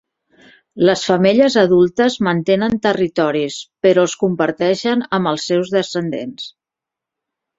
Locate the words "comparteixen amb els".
4.23-5.45